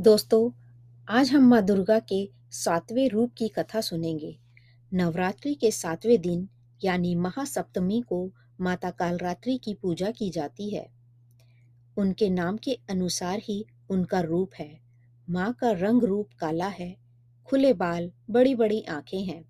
[0.00, 0.50] दोस्तों,
[1.08, 4.38] आज हम माँ दुर्गा के सातवें रूप की कथा सुनेंगे।
[4.94, 6.48] नवरात्रि के सातवें दिन,
[6.84, 10.90] यानी महासप्तमी को माता कालरात्रि की पूजा की जाती है।
[11.96, 14.80] उनके नाम के अनुसार ही उनका रूप है।
[15.30, 16.96] माँ का रंग रूप काला है,
[17.46, 19.44] खुले बाल बड़ी बड़ी आँखें हैं।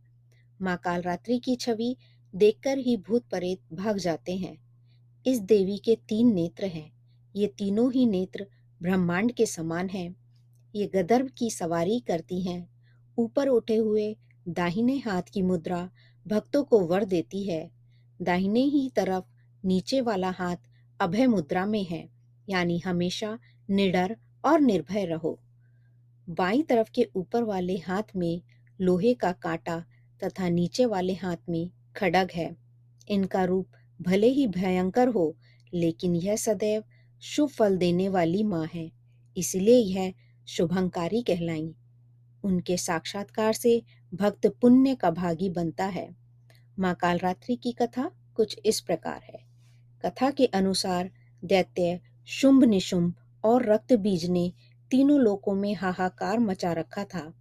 [0.62, 1.96] माँ कालरात्रि की छवि
[2.34, 4.58] देखकर ही भूत प्रेत भाग जाते हैं।
[5.26, 6.92] इस देवी के तीन नेत्र हैं।
[7.36, 8.46] ये तीनों ही नेत्र
[8.82, 10.21] ब्रह्मांड के समान हैं।
[10.74, 12.68] ये गदर्भ की सवारी करती हैं।
[13.18, 14.16] ऊपर उठे हुए
[14.48, 15.88] दाहिने हाथ की मुद्रा
[16.26, 17.70] भक्तों को वर देती है।
[18.20, 19.24] दाहिने ही तरफ़
[19.64, 20.56] नीचे वाला हाथ
[21.00, 22.08] अभय मुद्रा में है,
[22.48, 25.38] यानी हमेशा निडर और निर्भय रहो।
[26.28, 28.42] बाई तरफ़ के ऊपर वाले हाथ में
[28.80, 29.78] लोहे का कांटा
[30.22, 32.54] तथा नीचे वाले हाथ में खड़ग है।
[33.08, 33.68] इनका रूप
[34.00, 35.34] भले ही भयंकर हो,
[35.72, 36.82] लेकिन यह सदैव
[37.22, 38.90] शुभ फल देने वाली माँ है,
[39.36, 40.12] इसलिए यह
[40.46, 41.74] शुभंकारी कहलाई।
[42.44, 43.82] उनके साक्षात्कार से
[44.14, 46.16] भक्त पुण्य का भागी बनता है।
[46.78, 49.44] माँ कालरात्रि की कथा कुछ इस प्रकार है।
[50.04, 51.10] कथा के अनुसार
[51.44, 54.52] दैत्य, शुंभ निशुंभ और रक्त बीज ने
[54.90, 57.34] तीनों लोकों में हाहाकार मचा रखा था।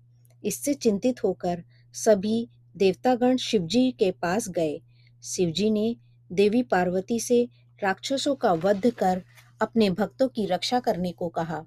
[0.43, 4.81] इससे चिंतित होकर सभी देवतागण शिवजी के पास गए।
[5.23, 5.95] शिवजी ने
[6.31, 7.49] देवी पार्वती से
[7.83, 9.23] राक्षसों का वध कर
[9.61, 11.65] अपने भक्तों की रक्षा करने को कहा।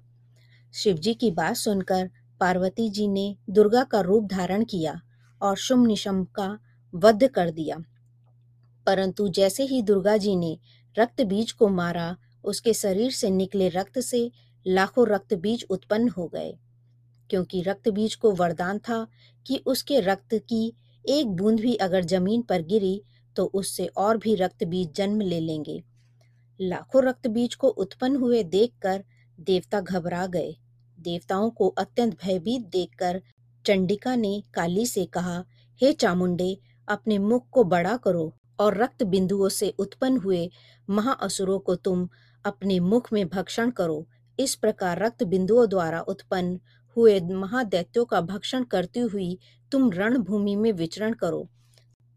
[0.75, 2.09] शिवजी की बात सुनकर
[2.39, 5.01] पार्वती जी ने दुर्गा का रूप धारण किया
[5.41, 6.59] और शुम निशम का
[6.93, 7.77] वध कर दिया।
[8.87, 10.59] परंतु जैसे ही दुर्गा जी ने
[10.99, 14.31] रक्त बीज को मारा, उसके शरीर से निकले रक्त से
[14.67, 16.53] लाखों रक्त बीज उत्पन्न हो गए।
[17.29, 19.07] क्योंकि रक्त बीज को वरदान था
[19.45, 20.73] कि उसके रक्त की
[21.09, 23.01] एक बूंद भी अगर ज़मीन पर गिरी
[23.35, 25.83] तो उससे और भी रक्त बीज जन्म ले लेंगे।
[26.61, 29.03] लाखों रक्त बीज को उत्पन्न हुए देखकर
[29.39, 30.55] देवता घबरा गए।
[30.99, 33.21] देवताओं को अत्यंत भयभीत देखकर
[33.65, 35.43] चंडिका ने काली से कहा,
[35.81, 36.57] हे चामुंडे,
[36.87, 40.49] अपने मुख को बड़ा करो और रक्त बिंदुओं से उत्पन्न हुए
[40.89, 42.07] महाअसुरों को तुम
[42.45, 44.05] अपने मुख में भक्षण करो।
[44.39, 46.59] इस प्रकार रक्त बिंदुओं द्वारा उत्पन्न
[46.97, 49.37] हुए महादैत्यों का भक्षण करती हुई
[49.71, 51.47] तुम रणभूमि में विचरण करो।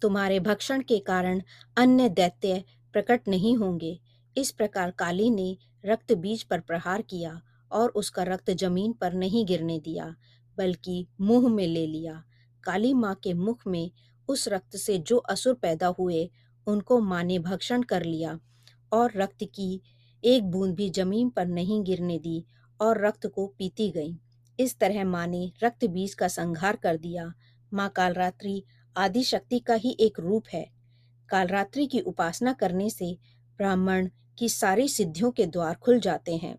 [0.03, 1.43] तुम्हारे भक्षण के कारण
[1.77, 2.63] अन्य दैत्य
[2.93, 3.99] प्रकट नहीं होंगे।
[4.37, 7.41] इस प्रकार काली ने रक्त बीज पर प्रहार किया
[7.73, 10.15] और उसका रक्त ज़मीन पर नहीं गिरने दिया,
[10.59, 12.23] बल्कि मुँह में ले लिया।
[12.65, 13.91] काली माँ के मुख में
[14.29, 16.31] उस रक्त से जो असुर पैदा हुए,
[16.67, 18.39] उनको माँ ने भक्षण कर लिया
[18.93, 19.81] और रक्त की
[20.25, 22.45] एक बूंद भी ज़मीन पर नहीं गिरने दी
[22.81, 24.17] और रक्त को पीती गई।
[24.59, 27.33] इस तरह माँ ने रक्त बीज का संहार कर दिया।
[27.73, 28.63] माँ कालरात्रि
[28.97, 30.67] आदि शक्ति का ही एक रूप है।
[31.29, 33.17] कालरात्रि की उपासना करने से
[33.59, 34.09] ब्राह्मण
[34.39, 36.57] की सारी सिद्धियों के द्वार खुल जाते हैं।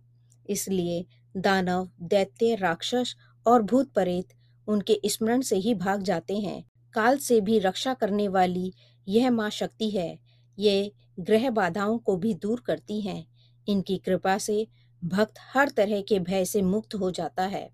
[0.49, 1.05] इसलिए
[1.37, 3.15] दानव, दैत्य, राक्षस
[3.45, 4.33] और भूत प्रेत
[4.67, 8.73] उनके स्मरण से ही भाग जाते हैं। काल से भी रक्षा करने वाली
[9.07, 10.19] यह माँ शक्ति है।
[10.57, 13.25] ये ग्रह बाधाओं को भी दूर करती हैं।
[13.67, 14.67] इनकी कृपा से
[15.03, 17.69] भक्त हर तरह के भय से मुक्त हो जाता है।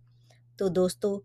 [0.59, 1.19] तो दोस्तों,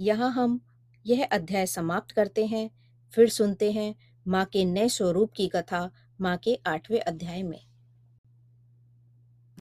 [0.00, 0.60] यहाँ हम
[1.06, 2.70] यह अध्याय समाप्त करते हैं।
[3.12, 3.94] फिर सुनते हैं
[4.28, 5.90] माँ के नए स्वरूप की कथा
[6.20, 7.60] माँ के आठवें अध्याय में।